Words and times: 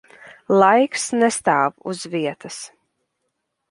Laiks 0.63 1.05
nestāv 1.19 1.79
uz 1.95 2.05
vietas. 2.17 2.63